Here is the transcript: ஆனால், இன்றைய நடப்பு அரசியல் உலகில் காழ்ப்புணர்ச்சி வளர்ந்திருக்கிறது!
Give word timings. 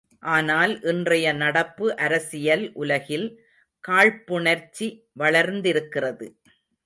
ஆனால், 0.31 0.71
இன்றைய 0.83 1.33
நடப்பு 1.33 1.95
அரசியல் 1.97 2.71
உலகில் 2.75 3.27
காழ்ப்புணர்ச்சி 3.83 4.87
வளர்ந்திருக்கிறது! 5.15 6.27